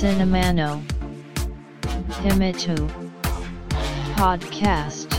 [0.00, 0.08] ポッ
[4.38, 5.16] ドキャスト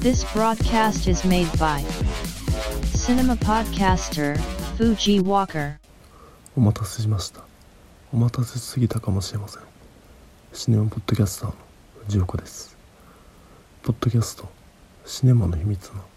[0.00, 1.84] This broadcast is made by
[2.94, 4.38] Cinema Podcaster
[4.78, 5.78] Fuji Walker.
[6.56, 7.44] お待たせしました。
[8.14, 9.62] お待たせすぎたかもしれません。
[10.54, 11.56] シネマポッドキャスターの
[12.06, 12.74] 藤岡です。
[13.82, 14.48] ポッドキャスト
[15.04, 16.11] シネマの秘密の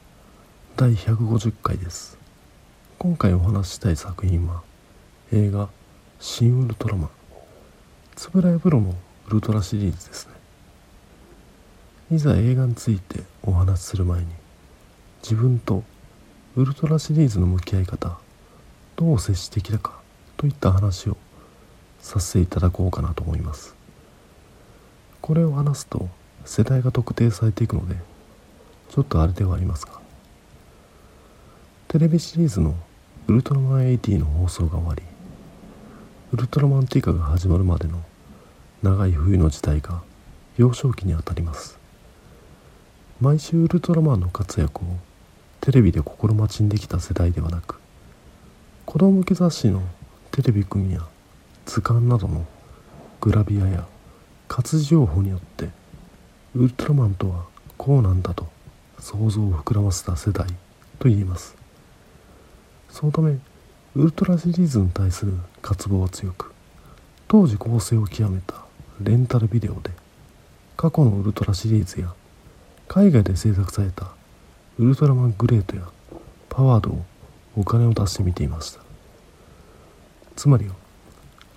[0.78, 2.18] 第150回です。
[3.00, 4.61] 今回お話ししたい作品は
[5.32, 5.70] 映画
[6.20, 7.10] 「シン・ウルトラマン」
[8.36, 8.93] 円谷プロの
[9.29, 10.34] ウルトラシリーズですね。
[12.18, 14.28] いざ映画についてお話しする前に
[15.24, 15.86] 自分と
[16.57, 18.18] ウルトラシリーズの向き合い方
[18.98, 20.01] どう接してきたか
[20.36, 21.15] といった話を
[22.01, 23.73] させていただこうかなと思います。
[25.21, 26.10] これを話すと
[26.43, 27.96] 世代が特定されていくので
[28.89, 30.04] ちょっとあれではありますが
[31.88, 32.75] テレビシリーズの
[33.28, 35.04] 「ウルトラマン80」の放送が終わり
[36.34, 38.02] ウルトラマンティカが始まるまでの
[38.82, 40.02] 長い冬の時代が
[40.58, 41.78] 幼少期にあたります。
[43.22, 44.88] 毎週ウルトラマンの活躍を
[45.62, 47.80] テレビで心待ちにできた世代ではなく
[48.86, 49.81] 子供向け雑誌の
[50.31, 51.08] テレビ組や
[51.66, 52.46] 図鑑などの
[53.22, 53.88] グラビアや
[54.48, 55.70] 活字情報によって
[56.56, 57.46] ウルトラマンとは
[57.78, 58.48] こうなんだと
[59.00, 60.48] 想像を膨らませた世代
[61.00, 61.55] と言えます。
[62.96, 63.38] そのため
[63.98, 66.54] ウルトラシリーズに対する渇望は強く
[67.28, 68.56] 当時構成を極めた
[69.02, 69.90] レンタルビデオで
[70.78, 72.14] 過去のウルトラシリーズや
[72.88, 74.08] 海外で制作された
[74.80, 75.82] ウルトラマングレートや
[76.48, 77.04] パワードを
[77.58, 78.80] お金を出して見ていました。
[80.38, 80.72] つまり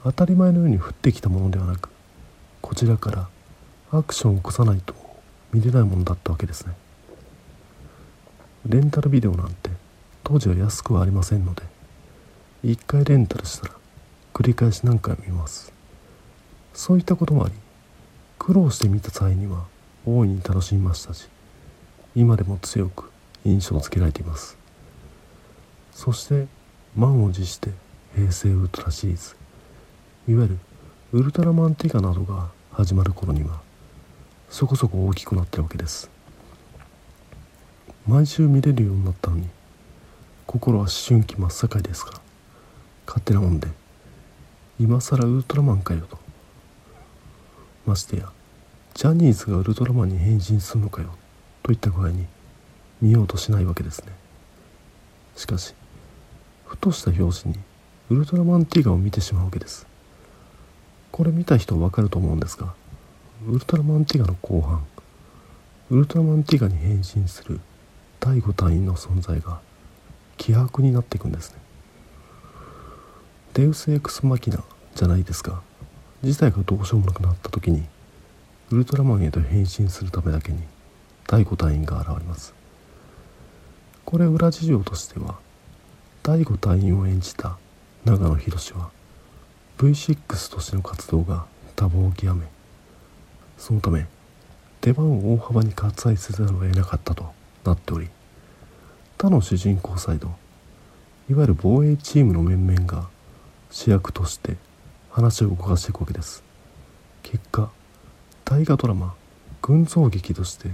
[0.02, 1.89] 当たり前のように降ってきたものではなく
[2.61, 3.28] こちらから
[3.92, 4.92] アクションを起こさないと
[5.52, 6.73] 見れないものだったわけですね。
[8.67, 9.67] レンタルビデオなんて
[10.24, 11.62] 当時は安くはありませんので
[12.64, 13.74] 1回レンタルしたら
[14.34, 15.72] 繰り返し何回も見ます。
[16.74, 17.55] そういったこともあり
[18.39, 19.64] 苦労して見た際には
[20.06, 21.29] 大いに楽しみましたし
[22.14, 23.11] 今でも強く
[23.45, 24.56] 印象をつけられています。
[25.92, 26.46] そして
[26.96, 27.70] 満を持して
[28.14, 29.36] 平成ウルトラシリーズ
[30.29, 30.58] いわゆる
[31.12, 33.61] ウルトラマンティガなどが始まる頃には
[34.48, 36.11] そこそこ大きくなってるわけです。
[38.06, 39.48] 毎週見れるようになったのに
[40.48, 42.13] 心は思春期真っ盛りですか？
[42.13, 42.20] ら
[43.07, 43.69] 勝手なもんで。
[44.81, 46.19] 今更ウルトラマンかよと。
[47.85, 48.33] ましてや
[48.95, 51.11] ジャニーズがウルトラマンに変身するのかよ
[51.63, 52.25] といった具合に
[53.03, 54.13] 見ようとしないわけですね。
[55.36, 55.75] しかし
[56.65, 57.61] ふとした表紙に
[58.09, 59.86] ウルトラマンティガを見てしまうわけです。
[61.13, 62.73] これ見た人はわかると思うんですが
[63.47, 64.83] ウルトラマンティガの後半
[65.91, 67.61] ウルトラマンティガに変身する
[68.19, 69.61] 第5隊員の存在が
[70.38, 71.58] 希薄になっていくんですね。
[73.54, 75.62] デウス・エクス・マキナじゃないですか。
[76.22, 77.84] 事態がどうしようもなくなった時に
[78.70, 80.58] ウルトラマンへと変身するためだけに
[81.26, 82.54] 第5隊員が現れます。
[84.04, 85.38] これ裏事情としては
[86.22, 87.58] 第5隊員を演じた
[88.05, 88.90] 長野博は
[89.76, 91.44] V6 としての活動が
[91.76, 92.46] 多忙を極め
[93.58, 94.06] そのため
[94.80, 97.32] 出番を大幅に割愛せざるを得なかったと
[97.64, 98.08] なっており
[99.18, 100.29] 他の主人公サイド。
[101.29, 103.08] いわゆる防衛チームの面々が
[103.68, 104.55] 主役として
[105.11, 106.45] 話を動かしていくわけです。
[107.24, 107.68] 結果
[108.45, 109.17] 大河ドラマ
[109.61, 110.70] 群像劇として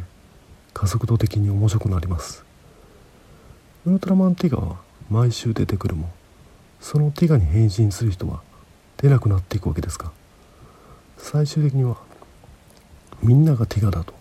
[0.75, 2.45] 加速度的に面白くなります。
[3.87, 4.77] ウルトラマンティガは
[5.09, 6.11] 毎週出てくるも
[6.81, 8.43] そのティガに変身する人は
[8.99, 10.11] 出なくなっていくわけですが
[11.17, 11.97] 最終的には
[13.23, 14.13] みんながティガだと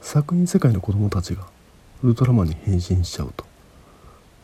[0.00, 1.52] 作品世界の子供たちが
[2.04, 3.46] ウルトラマンに変身しちゃうと。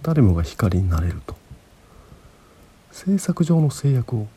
[0.00, 1.36] 誰もが光になれると。
[2.90, 4.28] 制作上の制約を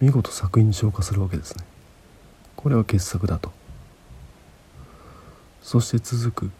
[0.00, 1.64] 見事作品に消化するわけですね。
[2.56, 3.52] これは傑作だと。
[5.62, 6.50] そして続く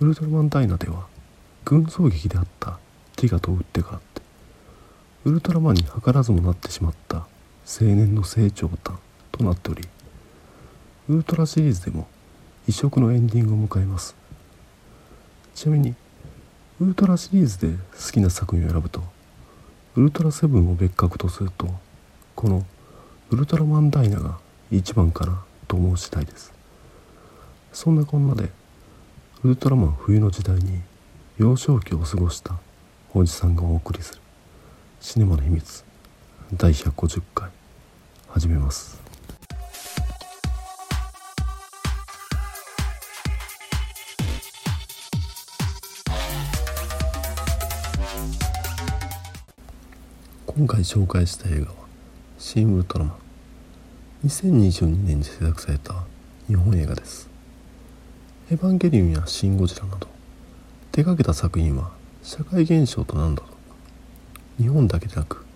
[0.00, 1.06] ウルトラマンダイナでは
[1.64, 2.80] 群像劇であった
[3.14, 4.22] ティガとウッテがあって
[5.26, 7.26] ウルトラマンに図らずもなってしまった青
[7.80, 8.98] 年の成長譚
[9.30, 9.86] となっており
[11.08, 12.08] ウルトラシリーズでも
[12.66, 14.19] 異色のエンディングを迎えます。
[15.60, 15.94] ちなみに
[16.80, 19.02] ウルトラシリーズで好きな作品を選ぶと
[19.94, 21.68] ウルトラセブンを別格とすると
[22.34, 22.64] この
[23.28, 24.38] ウルトラマンダイナが
[24.70, 26.50] 一番かなと思う次第です。
[27.74, 28.48] そんなこんなで
[29.44, 30.80] ウルトラマン冬の時代に
[31.36, 32.54] 幼少期を過ごした
[33.12, 34.20] おじさんがお送りする
[35.02, 35.84] シネマの秘密
[36.54, 37.50] 第150回
[38.28, 39.09] 始めます。
[50.60, 51.74] 今回紹介した映画は
[52.38, 53.16] 「シン・ウルトラマン」
[54.28, 56.04] 2022年に制作された
[56.48, 57.30] 日本映画です。
[58.50, 60.06] エヴァンゲリオンやシン・ゴジラなど
[60.92, 61.92] 手掛けた作品は
[62.22, 63.44] 社会現象となるなど
[64.58, 65.46] 日本だけでなく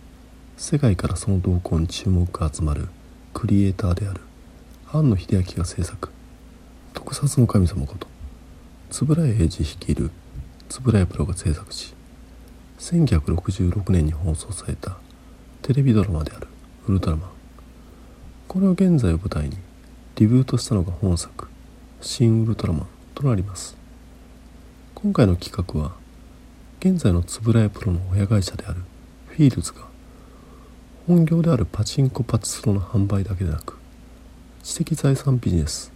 [0.56, 2.89] 世界からその動向に注目が集まる
[3.35, 4.23] クリエイターである
[4.91, 6.09] 庵野秀明が制作。
[6.95, 8.09] 特撮の神様こと
[9.06, 10.11] 円谷英二率いる
[10.71, 11.95] 円谷プロが制作し
[12.79, 14.97] 1966年に放送された
[15.62, 16.49] テレビドラマである
[16.88, 17.31] 「ウルトラマン」
[18.49, 19.56] これを現在を舞台に
[20.17, 21.49] リブートしたのが本作
[22.01, 23.85] 「シン・ウルトラマン」となります。
[25.05, 25.93] 今回の企画は
[26.81, 28.81] 現在の円谷プロの親会社である
[29.27, 29.82] フィールズが
[31.06, 33.77] 本業であるパチンコパチスロの販売だけでなく
[34.62, 35.93] 知的財産ビジネス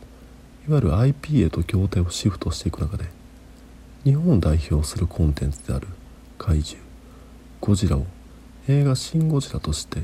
[0.69, 3.07] いわゆる IP へと業態をシフトしていく中で
[4.05, 5.89] 日本を代表するコンテンツである
[6.39, 6.83] 怪獣。
[7.61, 8.07] ゴジラを
[8.69, 10.03] 映画「シン・ゴジラ」として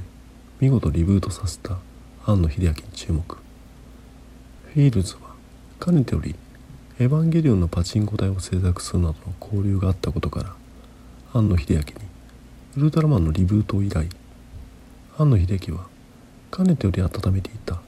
[0.61, 1.79] 見事リブートさせた
[2.27, 3.37] 庵野秀明に注目。
[4.75, 5.35] フィールズは
[5.79, 6.35] かねてより
[6.99, 10.57] 「エヴァンゲリオン」のパチンコ台を制作するなどの交流があったことから
[11.33, 11.85] 庵野秀明に
[12.77, 14.09] ウルトラマンのリブートを依頼。
[15.17, 15.87] 庵野秀明は
[16.51, 17.81] かねてより温めていた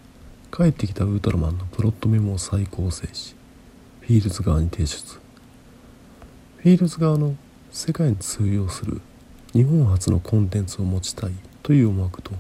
[0.57, 3.35] 帰ってきたウルトラマンのプロットメモを再構成し
[4.03, 5.19] フィールズ側に提出。
[6.59, 7.35] フィールズ側の
[7.77, 9.03] 世界に通用する
[9.53, 11.33] 日本初のコンテンツを持ちたい
[11.63, 12.33] という思惑と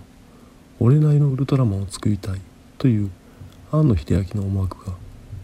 [0.81, 2.41] 俺なりのウルトラマンを作りたい
[2.79, 3.11] という
[3.71, 4.95] 庵野秀明の思惑が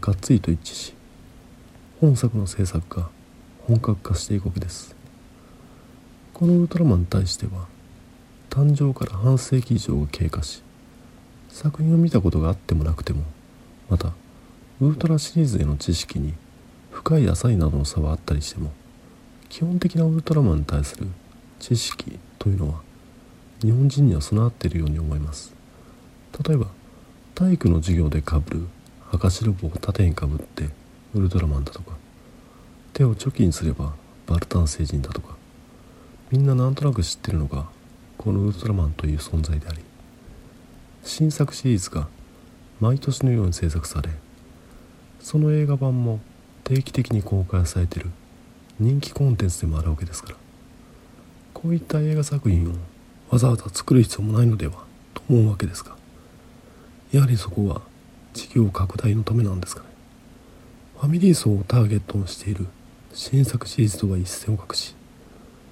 [0.01, 0.95] がっつりと一致し
[2.01, 3.11] 本作の制作が
[3.67, 4.97] 本格化していくわけです。
[6.33, 7.67] このウルトラマンに対しては
[8.49, 10.63] 誕生から半世紀以上が経過し
[11.51, 13.25] 作品を見たことがあってもなくても
[13.91, 14.15] また
[14.81, 16.33] ウルトラシリーズへの知識に
[16.91, 18.73] 深い浅いなどの差はあったりしても
[19.53, 21.07] 基本的なウルトラマンに対する
[21.61, 22.81] 知識というのは
[23.61, 25.55] 日本人には備わっているように思います。
[26.43, 26.69] 例えば
[27.35, 28.67] 体育の授業でかぶる
[29.13, 30.71] 赤白棒を縦にかぶって
[31.15, 31.93] ウルトラマンだとか
[32.95, 33.93] 手をチョキにすれば
[34.27, 35.37] バルタン星人だとか
[36.31, 37.67] みんななんとなく知ってるのが
[38.17, 39.81] このウルトラマンという存在であり
[41.05, 42.09] 新作シリーズが
[42.81, 44.09] 毎年のように制作され
[45.21, 46.21] その映画版も
[46.65, 48.11] 定期的に公開されている
[48.83, 50.37] 人気コンテンツでもあるわけですから。
[51.55, 52.75] こういった映画作品を
[53.31, 54.85] わざわざ作る必要もないのでは
[55.15, 55.97] と思うわけですが。
[57.13, 57.83] やはりそこは
[58.35, 59.89] 事業拡大のためなんですかね。
[60.99, 62.67] ファミリー層をターゲットにしている
[63.13, 64.95] 新作シリーズとは一線を画し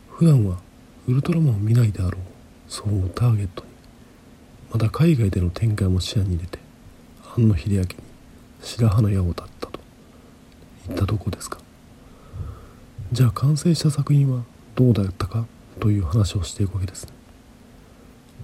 [0.09, 0.59] 普段は
[1.07, 2.21] ウルトラマンを見ないであろう
[2.69, 3.71] 層をターゲットに
[4.73, 6.59] また海外での展開も視野に入れて
[7.37, 7.89] 庵野秀明に
[8.61, 9.81] 白羽の矢を立ったと
[10.91, 11.59] いったとこですか。
[13.12, 14.45] じゃあ完成した作品は
[14.77, 15.45] どうだったか
[15.81, 17.12] という話をしていくわけですね。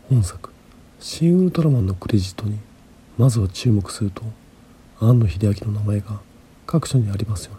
[0.08, 0.50] 本作
[0.98, 2.58] 「シン・ウルトラマン」のクレジットに
[3.16, 4.24] まずは注目すると
[4.98, 6.20] 庵野秀明の名前が
[6.66, 7.58] 各所にありますよね。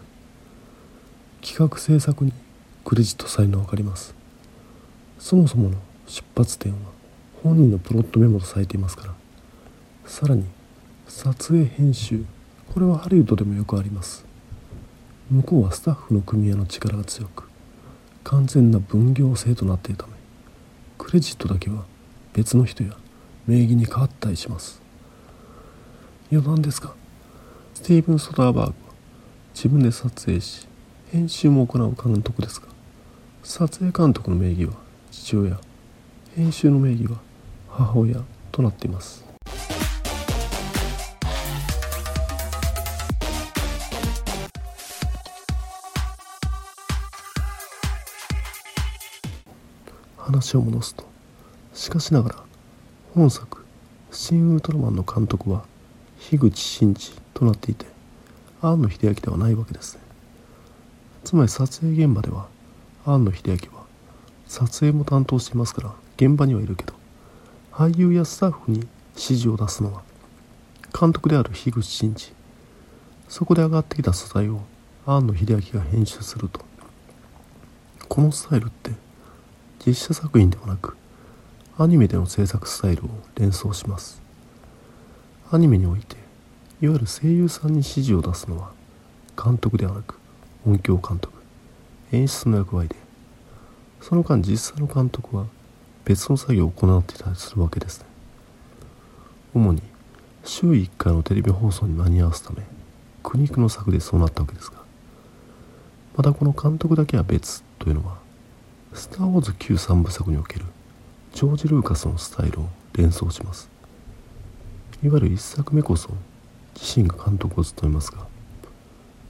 [1.40, 2.32] 企画制作に
[2.84, 4.14] クレジットされるの分かります。
[5.18, 5.76] そもそもの
[6.06, 6.78] 出発点は
[7.42, 9.14] 本人のプロットメモとされていますから。
[10.04, 10.44] さらに
[11.06, 12.24] 撮影編集
[12.66, 14.27] これはハリウッドでもよくあります。
[15.30, 17.44] 向こうはスタッフの組合の力が強く
[18.24, 20.12] 完全な分業制となっているため
[20.96, 21.84] クレジットだけは
[22.32, 22.96] 別の人や
[23.46, 24.82] 名義に変わったりします。
[26.30, 26.92] 余談ですが
[27.74, 28.74] スティーブン・ソダーバーグは
[29.54, 30.66] 自分で撮影し
[31.10, 32.68] 編集も行う監督ですが
[33.42, 34.72] 撮影監督の名義は
[35.10, 35.58] 父親
[36.36, 37.18] 編集の名義は
[37.68, 38.22] 母親
[38.52, 39.27] となっています。
[50.28, 51.04] 話を戻すと
[51.72, 52.36] しかしながら
[53.14, 53.64] 本作
[54.12, 55.64] 「新ウルトラマン」の監督は
[56.18, 57.86] 樋口真嗣となっていて
[58.60, 60.02] 庵野秀明ではないわけですね。
[61.24, 62.48] つまり撮影現場では
[63.06, 63.84] 庵野秀明は
[64.46, 66.92] 撮影も担当していますから現場にはいるけど
[67.72, 68.80] 俳優やスタッフに
[69.14, 70.02] 指示を出すのは
[70.98, 72.34] 監督である樋口真嗣
[73.30, 74.60] そこで上がってきた素材を
[75.06, 76.60] 庵野秀明が編集すると。
[78.08, 78.90] このスタイルって
[79.86, 80.96] 実写作品ではなく
[81.78, 84.20] アニメでの制作スタイルを連想します。
[85.50, 86.16] アニメにおいて
[86.82, 88.72] いわゆる声優さんに指示を出すのは
[89.42, 90.16] 監督ではなく
[90.66, 91.32] 音響監督
[92.12, 92.96] 演出の役割で
[94.00, 95.46] その間実際の監督は
[96.04, 98.06] 別の作業を行っていたりするわけですね。
[99.54, 99.82] 主に
[100.44, 102.62] 週1回のテレビ放送に間に合わすため
[103.22, 104.78] 苦肉の策でそうなったわけですが
[106.16, 108.18] またこの監督だけは別というのは
[108.94, 110.64] 「スター・ウォーズ」旧3部作における
[111.32, 113.70] ジョージ・ルーカスのスタイルを連想します。
[115.02, 116.10] いわゆる1作目こそ
[116.74, 118.26] 自身が監督を務めますが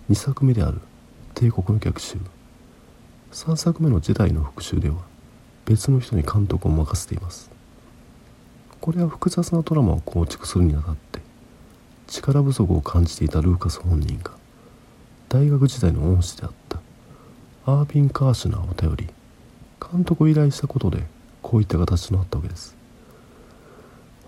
[0.08, 0.80] 2作目である
[1.34, 2.16] 「帝国の逆襲」
[3.32, 4.96] 3作目の「ジェダイの復讐」では
[5.66, 7.50] 別の人に監督を任せています。
[8.80, 11.20] これは複雑なドラマを構築するにあたって
[12.06, 14.30] 力不足を感じていたルーカス本人が
[15.28, 16.80] 大学時代の恩師であった
[17.66, 19.08] アービン・カーシュナーを頼り
[19.80, 21.04] 監督を依頼したことで
[21.42, 22.76] こういった形となったわけです。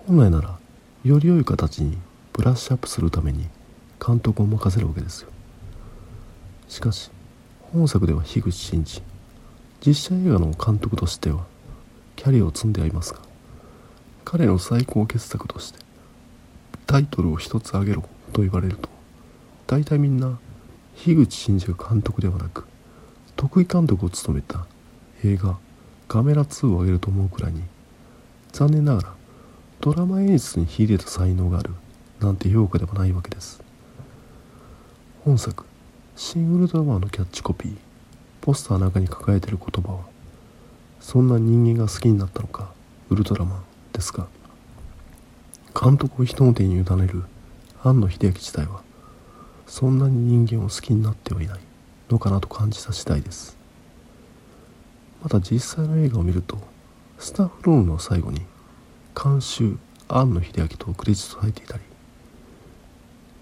[0.07, 0.59] 本来なら
[1.05, 1.99] より良い形に
[2.33, 3.47] ブラッシュアップするために
[4.05, 5.31] 監督を任せるわけですよ。
[6.69, 7.11] しかし
[7.73, 9.03] 本作では樋口真嗣
[9.85, 11.45] 実写映画の監督としては
[12.17, 13.21] キャリアを積んではいますが
[14.25, 15.79] 彼の最高傑作として
[16.87, 18.89] タイトルを一つ挙げろと言われると
[19.67, 20.39] 大体みんな
[20.97, 22.67] 樋口真嗣が監督ではなく
[23.37, 24.67] 得意監督を務めた
[25.25, 25.59] 映画
[26.09, 27.63] 「ガメラ2」を挙げると思うくらいに
[28.53, 29.15] 残念ながら
[29.81, 31.75] ドラマ演出に秀でた才能がある
[32.21, 33.63] なんて評価ではないわけです。
[35.25, 35.65] 本作
[36.17, 37.77] 「シン・ウルトラマン」のキャッチコピー
[38.41, 40.01] ポスターの中に書かれている言葉は
[41.01, 42.73] そんな人間が好きになったのか
[43.11, 43.63] ウルトラマン
[43.93, 44.27] ですが
[45.79, 47.25] 監督を人の手に委ねる
[47.83, 48.83] 庵野秀明自体は
[49.67, 51.61] そんなに人間を好きになってはいない
[52.11, 53.60] のかなと感じた次第です。
[55.23, 56.59] また実際の映画を見ると
[57.19, 58.43] スタッフロールの最後に
[59.15, 59.77] 監修
[60.09, 61.83] 庵野秀明とクレジットされていたり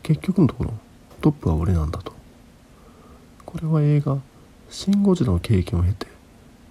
[0.02, 0.72] 結局のところ
[1.20, 2.18] トップは俺なんだと。
[3.48, 4.18] これは映画
[4.68, 6.06] 「シン・ゴジラ」の経験を経て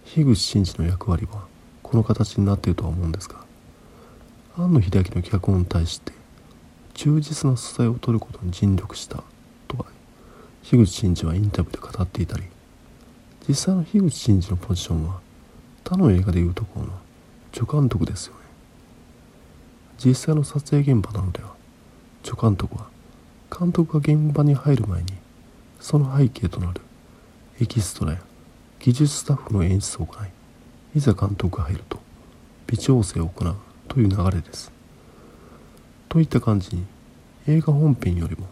[0.06, 1.48] 樋口真嗣の役割は
[1.82, 3.44] この形になっているとは思うんですが
[4.56, 6.14] 庵野秀明の脚本に対して
[6.94, 9.24] 忠実な素材を取ることに尽力した
[9.68, 9.86] とは
[10.62, 12.44] 樋口真嗣はインタビューで語っていたり
[13.48, 15.22] 実際の樋口真嗣のポジションは
[15.84, 16.92] 他の映画でいうところの
[17.54, 18.40] 助監督ですよね。
[20.04, 21.54] 実際の撮影現場なのでは
[22.24, 22.90] 助監督は
[23.58, 25.14] 監督が現場に入る前に
[25.80, 26.82] その背景となる
[27.62, 28.20] エキストラや
[28.80, 30.28] 技術スタッフの演出を行い
[30.96, 32.00] いざ監督が入ると
[32.68, 33.56] 微調整を行う
[33.88, 34.72] という流れです。
[36.10, 36.86] といった感じに
[37.48, 38.48] 映画本編よりも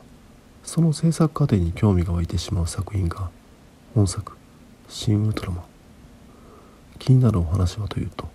[0.63, 3.29] その制作過程に興味が湧いてしまう作品が
[3.93, 4.37] 本作
[4.87, 5.63] 「シン・ウルトラマン」
[6.99, 8.27] 気になるお話はというと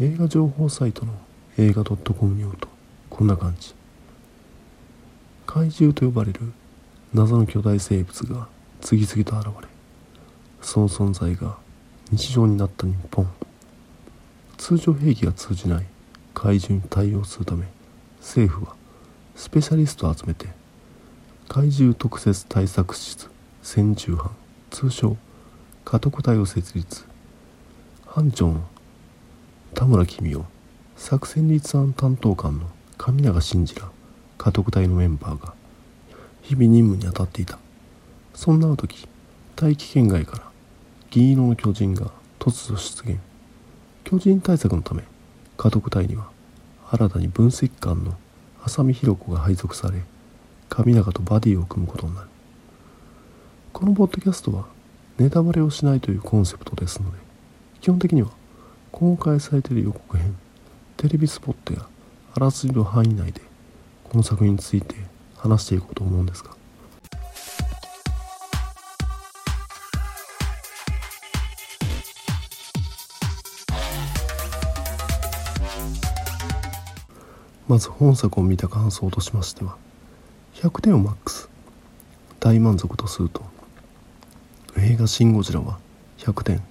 [0.00, 1.12] 映画情報サイトの
[1.58, 2.68] 映画 .com によると
[3.10, 3.74] こんな感じ。
[5.46, 6.40] 怪獣と呼ばれる
[7.12, 8.48] 謎の巨大生物が
[8.80, 9.68] 次々と現れ
[10.62, 11.58] その存在が
[12.10, 13.28] 日常になった日本。
[14.56, 15.86] 通常兵器が通じない
[16.34, 17.66] 怪獣に対応するため
[18.20, 18.74] 政府は
[19.34, 20.46] スペシャリストを集めて
[21.48, 23.28] 怪獣特設対策室
[23.62, 24.30] 戦銃班
[24.70, 25.16] 通称
[25.84, 27.04] 家督隊を設立。
[28.06, 28.62] 班長の
[29.74, 30.44] 田村公夫
[30.96, 33.90] 作戦立案担当官の上永真司ら
[34.38, 35.54] 家督隊のメンバーが
[36.40, 37.58] 日々任務に当たっていた。
[38.34, 39.08] そんな時
[39.56, 40.44] 大気圏外から
[41.10, 43.18] 銀色の巨人が突如出現。
[44.04, 45.02] 巨人対策のため
[45.56, 46.30] 家督隊には
[46.90, 48.14] 新たに分析官の
[48.64, 50.02] 浅見弘子が配属され
[50.68, 52.28] 上永とバディを組むことになる。
[53.72, 54.66] このポッドキャストは
[55.18, 57.18] ネタバレをしないというコンセプトですので
[57.80, 58.30] 基本的には
[58.90, 60.36] 公開されている予告編
[60.96, 61.86] テレビスポットや
[62.34, 63.40] あらすじの範囲内で
[64.04, 64.94] この作品について
[65.36, 66.50] 話していこうと思うんですが。
[77.68, 79.76] まず本作を見た感想としましては
[80.54, 81.48] 100点をマックス。
[82.38, 83.51] 大満足とすると
[84.78, 85.78] 映画「シン・ゴジラ」は
[86.18, 86.62] 100点。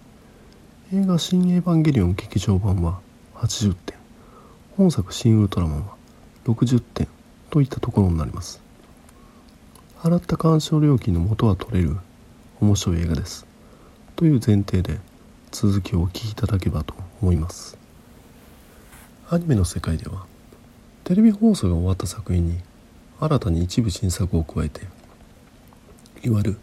[0.94, 3.00] 映画「新エヴァンゲリオン劇場版」は
[3.36, 3.98] 80点。
[4.76, 5.96] 本作「シン・ウルトラマン」は
[6.46, 7.08] 60点
[7.50, 8.60] といったところになります。
[10.00, 11.98] 払った鑑賞料金の元は取れる
[12.60, 13.46] 面白い映画です。
[14.16, 15.00] という前提で
[15.52, 17.78] 続きをお聞きいただければと思います。
[19.30, 20.26] アニメの世界では
[21.04, 22.60] テレビ放送が終わった作品に
[23.20, 24.88] 新たに一部新作を加えて
[26.24, 26.58] いわゆる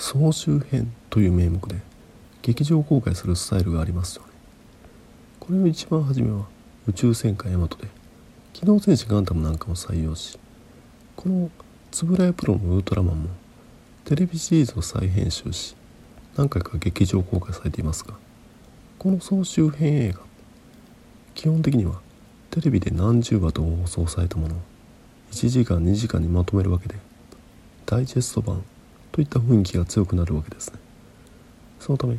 [0.00, 1.76] 総集編という名目で
[2.40, 4.28] 劇場公開するスタイルがありますよね。
[5.38, 6.46] これの一番初めは
[6.88, 7.86] 宇宙戦艦ヤマトで
[8.54, 10.38] 機動戦士ガンダムなんかも採用し
[11.16, 11.50] この
[11.92, 13.28] 円谷プロのウルトラマンも
[14.06, 15.76] テレビシリーズを再編集し
[16.34, 18.14] 何回か劇場公開されていますが
[18.98, 20.20] この総集編映画
[21.34, 22.00] 基本的には
[22.50, 24.58] テレビで何十話と放送されたものを
[25.32, 26.94] 1時間2時間にまとめるわけで
[27.84, 28.64] ダイジェスト版
[29.12, 30.78] といった雰囲気が強くなるわけですね。
[31.78, 32.18] そのため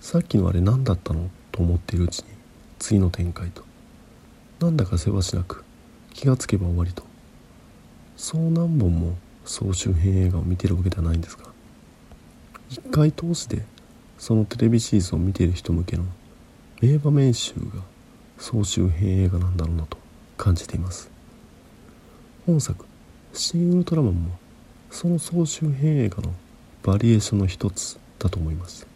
[0.00, 2.24] さっきのあれ何だったのと思っているうちに
[2.78, 3.62] 次の展開と。
[4.60, 5.64] なんだかせわしなく
[6.12, 7.04] 気がつけば終わりと。
[8.16, 11.44] そう何本も総集編映画を見てるわけではないんですが。
[12.68, 13.62] 一回通して
[14.18, 16.04] そのテレビシーズンを見ている人向けの
[16.80, 17.82] 名場面集が
[18.38, 19.98] 総集編映画なんだろうなと
[20.36, 21.10] 感じています。
[22.46, 22.86] 本作
[23.32, 24.38] 「新ウルトラマン」も
[24.92, 26.34] その総集編映画の
[26.82, 28.86] バリエーションの一つだと思います。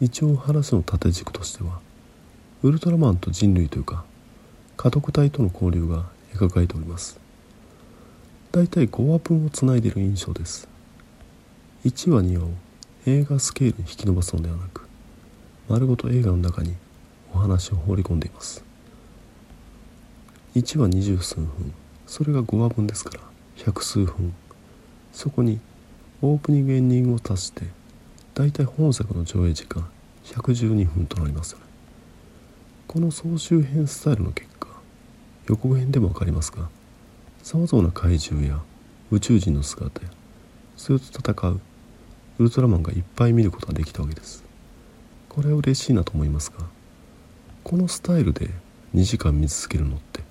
[0.00, 1.80] 一応話の縦軸としては
[2.62, 4.04] ウルトラマンと人類というか
[4.76, 7.18] 家督隊との交流が描かれております。
[8.52, 10.68] だいたい5話分をつないでいる印象です。
[11.84, 12.50] 1話2話を
[13.04, 14.86] 映画スケールに引き伸ばすのではなく
[15.68, 16.76] 丸ごと映画の中に
[17.34, 18.64] お話を放り込んでいます。
[20.54, 21.74] 1話二十数分
[22.06, 23.20] それが5話分ですから
[23.56, 24.32] 百数分
[25.18, 25.58] そこに
[26.22, 27.64] オープニングエンディングを足して
[28.34, 29.84] だいたい本作の上映時間
[30.26, 31.56] 112分となります
[32.86, 34.68] この総集編スタイルの結果
[35.48, 36.68] 予告編でも分かりますが
[37.42, 38.60] さまざまな怪獣や
[39.10, 40.08] 宇宙人の姿や
[40.76, 41.60] それと戦う
[42.38, 44.44] ウルトラマンがいっぱい見ることができたわけです。
[45.28, 46.64] これは嬉しいなと思いますが
[47.64, 48.50] このスタイルで
[48.94, 50.22] 2時間見続けるのって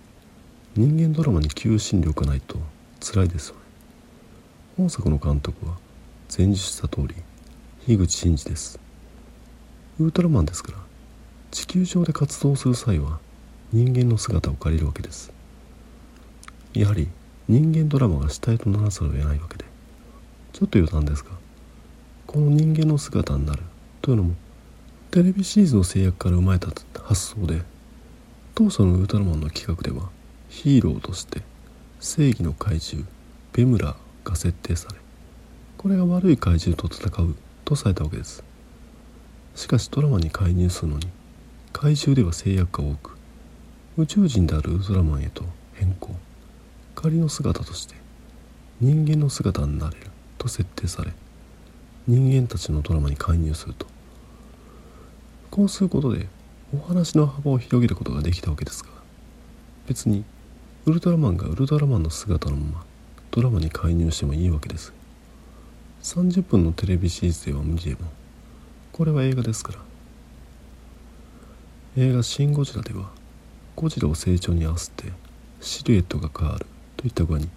[0.78, 2.58] 人間ドラマに求心力がないと
[3.02, 3.67] 辛いですよね。
[4.78, 5.76] 本作の監督は
[6.38, 7.16] 前述した通り
[7.88, 8.80] 樋口真嗣です。
[10.00, 10.78] ウルトラマンですから
[11.50, 13.18] 地球上で活動する際は
[13.74, 15.34] 人間の姿を借りるわけです。
[16.76, 17.08] やはり
[17.48, 19.66] 人間ドラマが主体とならざるを得ないわけで
[20.54, 21.32] ちょっと余談ですが
[22.28, 23.64] この人間の姿になる
[24.04, 24.36] というのも
[25.10, 26.68] テレビシリーズの制約から生まれた
[27.02, 27.64] 発想で
[28.54, 30.10] 当初のウルトラマンの企画では
[30.50, 31.42] ヒーローとして
[32.00, 33.08] 正義の怪獣
[33.54, 34.96] ベムラーが設定され
[35.78, 38.44] これが悪い怪獣と戦うとされたわけです。
[39.56, 41.08] しかしドラマに介入するのに
[41.74, 43.18] 怪獣では制約が多く
[43.98, 46.16] 宇宙人であるウルトラマンへと変更。
[46.96, 47.96] 仮の姿として
[48.82, 51.12] 人間の姿になれると設定され
[52.08, 53.86] 人間たちのドラマに介入すると。
[55.52, 56.28] こうすることで
[56.74, 58.90] お話の幅を広げることができたわけですが
[59.88, 60.24] 別に
[60.86, 62.86] ウルトラマンがウルトラマンの姿のまま
[63.38, 64.92] ドラマに介入してもいいわけです。
[66.02, 68.00] 30分のテレビシリーズでは無理でも
[68.92, 69.80] これは映画ですから。
[71.98, 73.12] 映画「シン・ゴジラ」では
[73.76, 75.12] ゴジラを成長に合わせて
[75.62, 77.48] シルエットが変わるといった具合に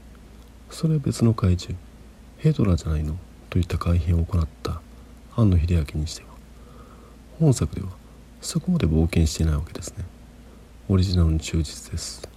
[0.68, 1.80] それは別の怪獣
[2.36, 3.16] ヘドラじゃないの
[3.48, 4.82] といった改変を行った
[5.34, 6.28] 庵野秀明にしては。
[7.38, 7.88] 本作では
[8.42, 10.04] そこまで冒険していないわけですね。
[10.90, 12.28] オリジナルに忠実です。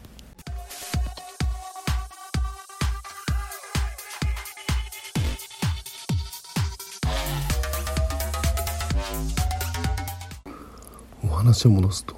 [11.54, 12.16] 話を戻すと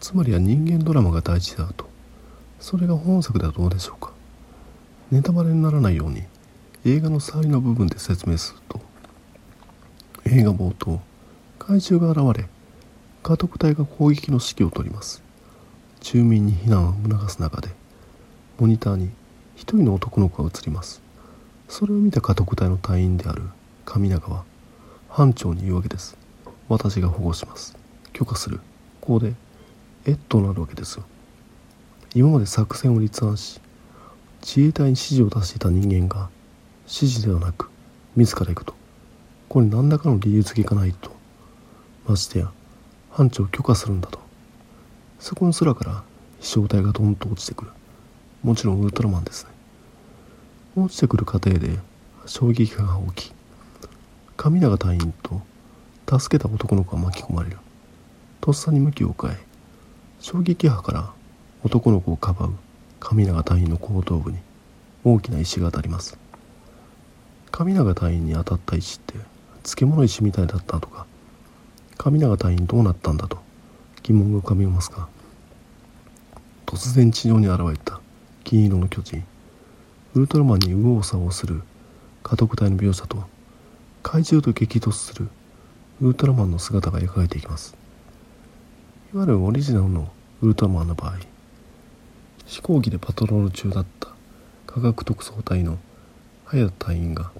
[0.00, 1.88] つまりは人間ドラマが大事だと。
[2.60, 4.12] それが本作ではどうでしょうか。
[5.10, 6.22] ネタバレにならないように
[6.84, 8.80] 映画の触りの部分で説明すると
[10.26, 11.00] 映画冒頭
[11.58, 12.48] 怪獣が現れ
[13.22, 15.22] 家督隊が攻撃の指揮を執ります。
[16.00, 17.70] 住民に避難を促す中で
[18.58, 19.10] モニターに
[19.54, 21.00] 一人の男の子が映ります。
[21.68, 23.42] それを見た家督隊の隊員である
[23.86, 24.44] 神永は
[25.08, 26.18] 班長に言うわけです。
[26.68, 27.85] 私が保護します。
[28.16, 28.60] 許可する。
[29.02, 29.34] ここで
[30.06, 31.04] えっとなるわけですよ。
[32.14, 33.60] 今まで作戦を立案し
[34.40, 36.30] 自衛隊に指示を出していた人間が
[36.86, 37.68] 指示ではなく
[38.16, 38.74] 自ら行くと。
[39.50, 41.14] これ何らかの理由付けがないと。
[42.08, 42.50] ましてや
[43.10, 44.18] 班長を許可するんだと。
[45.20, 46.02] そこの空から
[46.40, 47.70] 飛翔体がドンと落ちてくる。
[48.42, 49.50] もちろんウルトラマンですね。
[50.74, 51.78] 落ちてくる過程で
[52.24, 53.32] 衝撃波が起き
[54.38, 55.42] 神永隊員と
[56.18, 57.58] 助けた男の子が巻き込まれる。
[58.46, 59.34] とっさに向きを変え
[60.20, 61.12] 衝撃波から
[61.64, 62.52] 男の子をかばう
[63.00, 64.38] 神永隊員の後頭部に
[65.02, 66.16] 大きな石が当たります。
[67.50, 69.14] 神永隊員に当たった石って
[69.64, 71.06] 漬物石みたいだったとか
[71.98, 73.38] 神永隊員どうなったんだと
[74.04, 75.08] 疑問が浮かびますが
[76.66, 78.00] 突然地上に現れた
[78.44, 79.24] 金色の巨人
[80.14, 81.62] ウルトラマンに右往左往する
[82.22, 83.24] 家督隊の描写と
[84.04, 85.28] 怪獣と激突する
[86.00, 87.76] ウルトラマンの姿が描かれていきます。
[89.14, 90.10] いわゆるオリジナルの
[90.42, 91.18] ウルトラマンの場合
[92.44, 94.10] 飛行機でパトロール中だった
[94.66, 95.78] 科学特捜隊の
[96.44, 97.30] 早田隊員が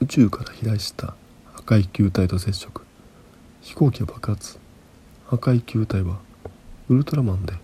[0.00, 1.14] 宇宙から飛来した
[1.56, 2.82] 赤い球体と接触。
[3.62, 4.58] 飛行機は爆発。
[5.30, 6.18] 赤い球体は
[6.90, 7.54] ウルトラマンで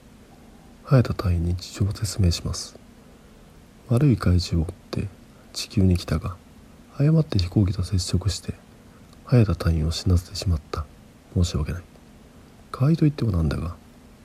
[0.84, 2.78] 早田隊員に事情を説明します。
[3.88, 5.08] 悪い怪獣を追って
[5.52, 6.36] 地球に来たが
[6.96, 8.54] 誤って飛行機と接触して
[9.26, 10.86] 早田隊員を死なせてしまった。
[11.34, 11.89] 申し訳ない。
[12.72, 13.76] 代わりと言ってもなんだが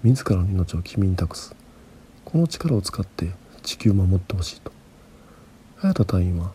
[0.03, 1.55] 自らの命を君に託す。
[2.23, 3.31] この力を使って
[3.63, 4.71] 地球を守ってほしいと。
[5.77, 6.51] 早田隊員は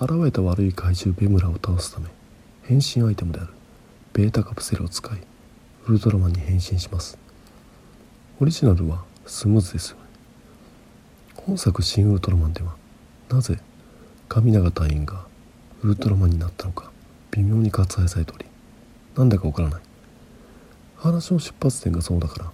[0.00, 2.08] 現れた悪い怪獣ベムラを倒すため
[2.62, 3.50] 変身アイテムである
[4.12, 5.18] ベータカプセルを使い
[5.86, 7.18] ウルトラマンに変身します。
[8.40, 9.90] オリジナルはスムーズです。
[9.90, 10.02] よね
[11.36, 12.74] 本作「新ウルトラマン」では
[13.28, 13.60] なぜ
[14.28, 15.26] 神永隊員が
[15.82, 16.90] ウルトラマンになったのか
[17.32, 18.46] 微妙に割愛されており
[19.16, 19.82] なんだかわからない。
[21.04, 22.50] 話の出発点がそうだから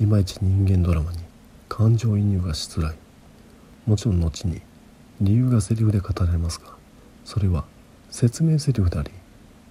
[0.00, 1.18] いまいち人間ドラマに
[1.68, 2.96] 感情移入がしづらい。
[3.86, 4.60] もちろん後に
[5.20, 6.74] 理由がセリフで語られますが
[7.24, 7.64] それは
[8.10, 9.12] 説明セリフであり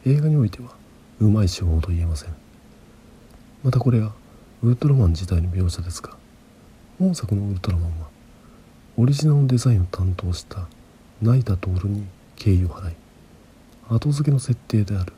[0.06, 0.70] 映画においては
[1.20, 2.34] うまい手法と言えません。
[3.64, 4.14] またこれは
[4.64, 6.16] ウルトラマン自体の描写ですが
[6.98, 8.08] 本作のウルトラマンは
[8.96, 10.70] オリジナルのデザインを担当した
[11.22, 12.06] 成田徹に
[12.38, 12.94] 敬意を払い
[13.90, 15.12] 後付けの設定である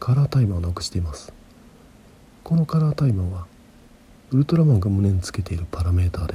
[0.00, 1.32] カラータイマーをなくしています。
[2.44, 3.46] このカラータイマーは
[4.30, 6.34] ウルトラマンが胸につけているパラメーターで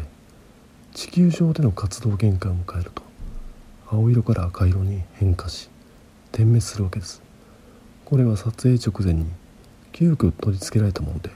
[0.91, 3.03] 地球上での活動限界を迎えると
[3.91, 5.69] 青色から赤色に変化し
[6.31, 7.21] 点滅するわけです。
[8.05, 9.27] これは撮影直前に
[9.91, 11.29] 急遽取り付けられたもので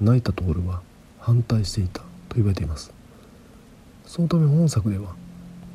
[0.00, 0.82] 成田徹は
[1.20, 2.92] 反対していたと言われています。
[4.04, 5.14] そのため本作では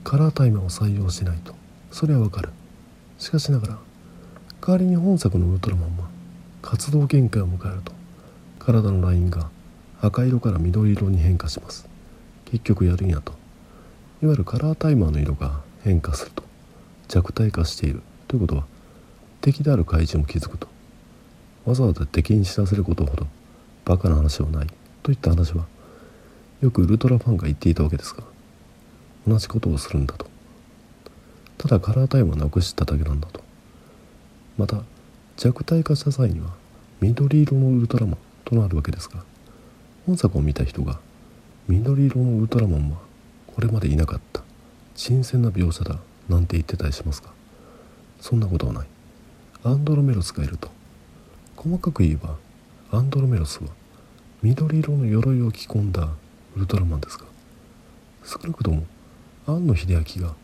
[0.03, 1.55] カラータイマーを採用しないと
[1.91, 2.49] それはわかる。
[3.19, 3.77] しかしながら
[4.59, 6.09] 代わりに本作のウルトラマンは
[6.61, 7.95] 活動限界を迎えると
[8.67, 9.49] 体のラインが
[10.01, 11.87] 赤色から緑色に変化します。
[12.43, 13.31] 結局やるんやと。
[14.21, 16.43] いわゆるカラータイマーの色が変化すると。
[17.07, 18.01] 弱体化している。
[18.27, 18.65] ということは
[19.39, 20.67] 敵である怪獣も気づくと。
[21.65, 23.25] わざわざ敵に知らせることほど
[23.85, 24.67] バカな話はない。
[25.01, 25.65] といった話は
[26.59, 28.25] よくウルトラファンが言っていたわけですが
[29.25, 30.25] 同じことをするんだと。
[31.57, 33.41] ただカラータイムをなくしただけなんだと。
[34.57, 34.81] また
[35.37, 36.49] 弱体化した際には
[36.99, 39.23] 緑色のウルトラマンとなるわけですが
[40.05, 40.99] 本作を見た人が
[41.67, 42.97] 緑色のウルトラマンは
[43.47, 44.41] これまでいなかった。
[44.95, 45.97] 新鮮な描写だ
[46.29, 47.31] なんて言ってたりしますか。
[48.21, 48.87] そんなことはない。
[49.63, 50.69] アンドロメロスがいると。
[51.57, 52.37] 細かく言えば
[52.91, 53.69] アンドロメロスは
[54.43, 56.07] 緑色の鎧を着込んだ
[56.55, 57.25] ウルトラマンですが
[58.23, 58.85] 少なくとも
[59.47, 60.35] 庵野秀明が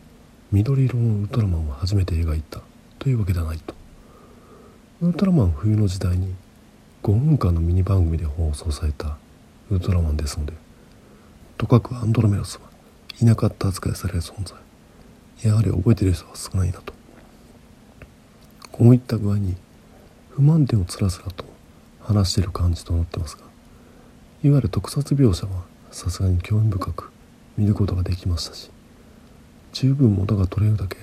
[0.50, 2.60] 緑色のウルトラマンを初めて描いた
[2.98, 3.74] というわけではないと。
[5.00, 6.34] ウルトラマン冬の時代に
[7.04, 9.18] 5分間のミニ番組で放送された
[9.70, 10.54] ウルトラマンですので
[11.58, 12.62] とかくアンドロメロスは
[13.20, 14.58] いなかった扱いされる存在。
[15.42, 16.94] やはり覚えてる人は少ないなと。
[18.72, 19.54] こういった具合に
[20.30, 21.44] 不満点をつらつらと
[22.00, 23.42] 話している感じとなってますが
[24.42, 25.62] いわゆる特撮描写は
[25.92, 27.10] さすがに興味深く
[27.56, 28.70] 見ることができましたし
[29.72, 30.96] 十分元が取れるだけ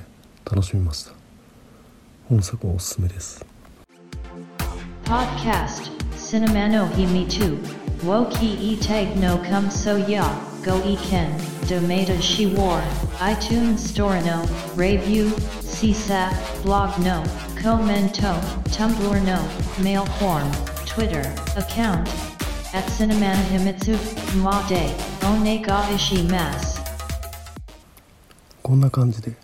[0.44, 1.14] 楽しみました。
[2.28, 3.51] 本作はおすすめです。
[5.11, 7.59] Podcast Cinema no Himi 2
[8.05, 10.25] Woki e tag no come so ya
[10.65, 11.31] Go e ken
[11.69, 12.83] Domata she war
[13.21, 15.31] iTunes Store no Review
[15.63, 17.23] CSAP Blog no
[17.63, 18.35] Commento
[18.75, 19.39] Tumblr no
[19.83, 20.51] Mail form
[20.87, 21.23] Twitter
[21.57, 22.09] account
[22.75, 23.97] at Cinemana Himitsu
[24.43, 24.95] Ma de
[25.27, 26.77] Onega Ishimasu
[28.63, 29.37] こんな感じで「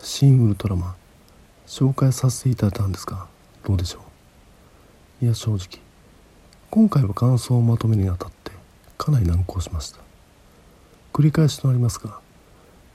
[0.00, 0.94] 新ウルトラマン」
[1.66, 3.26] 紹介させていただいたんですが
[3.64, 4.07] どうでしょう
[5.21, 5.81] いや正直。
[6.69, 8.51] 今回は感想をまとめにあたって
[8.97, 9.99] かなり難航しました。
[11.11, 12.19] 繰り返しとなりますが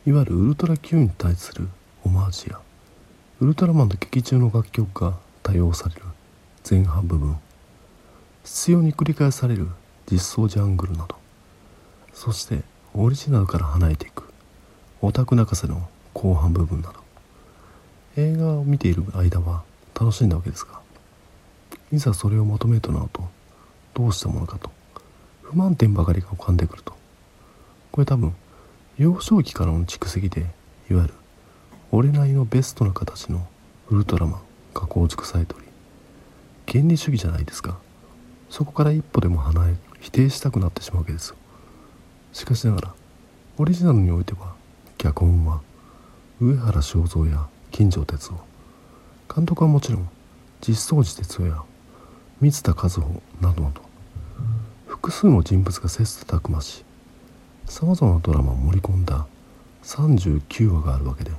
[0.07, 1.69] いわゆるウルトラ Q に対する
[2.05, 2.61] オマージュや
[3.41, 6.03] ウルトラマンの劇中の楽曲が多用される
[6.69, 7.37] 前半部分
[8.45, 9.69] 必要に繰り返される
[10.11, 11.17] 実装ジャングルなど
[12.15, 12.63] そして
[12.95, 14.25] オリジナルから離れていく
[15.03, 17.01] オタク泣かせの後半部分など
[18.17, 19.65] 映画を見ている間は
[19.99, 20.84] 楽しんだわけですが
[21.95, 23.23] いざそれを求めるとなると。
[23.95, 24.71] どうしたものかと。
[25.43, 26.95] 不満点ばかりが浮かんでくると。
[27.93, 28.35] これ多分
[28.99, 30.41] 幼少期からの蓄積で
[30.91, 31.15] いわゆる
[31.93, 33.47] 俺なりのベストな形の
[33.89, 34.41] ウルトラマン
[34.75, 35.67] が構築されており
[36.67, 37.79] 原理主義じゃないですか。
[38.51, 41.37] そこから一歩でも離れ否定したくなってしまうわけですよ。
[42.33, 42.95] しかしながら
[43.59, 44.55] オリジナルにおいては
[44.99, 45.61] 脚本は
[46.41, 49.35] 上原正蔵や金城哲夫。
[49.35, 50.09] 監督はもちろん
[50.61, 51.63] 実相寺哲夫や
[52.45, 53.81] 三田和穂などなど
[54.87, 56.85] 複数の人物が切磋琢磨し
[57.65, 59.27] さまざまなドラマを盛り込んだ
[59.83, 61.31] 39話があるわけで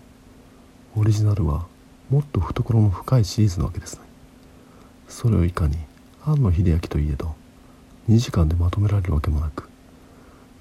[0.95, 1.67] オリジナルは
[2.09, 4.01] もっと懐の深いシリーズなわけですね。
[5.07, 5.77] それをいかに
[6.25, 7.35] 庵野秀明といえど
[8.09, 9.69] 2時間でまとめられるわけもなく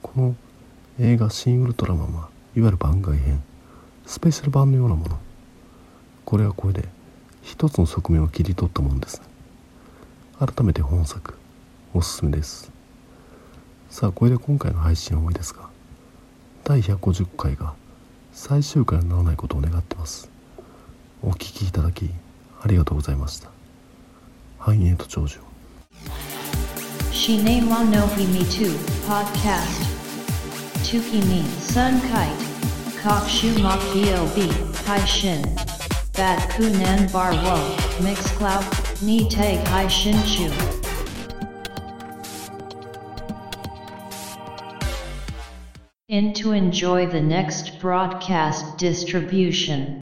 [0.03, 0.37] この
[1.01, 3.43] 映画「シン・ウルトラマン」はいわゆる番外編
[4.05, 5.19] スペシャル版のようなもの。
[6.27, 6.87] これはこれで
[7.41, 9.34] 一つの側面を切り取ったものですね。
[10.39, 11.35] 改めて本作
[11.93, 12.73] おすすめです。
[13.89, 15.69] さあこれで今回の配信は終わりですが
[16.65, 17.75] 第150回が
[18.33, 20.29] 最終回にならないことを願ってます。
[21.23, 22.11] お聴きいただき
[22.61, 23.49] ありがとうございました。
[24.59, 25.43] 繁栄と長寿を
[36.13, 37.57] 「Bad Kunan Bar Wo
[38.01, 38.61] Mixcloud.
[38.61, 40.51] 4」ni tag hai shin chu.
[46.09, 49.93] In to enjoy the next broadcast distribution.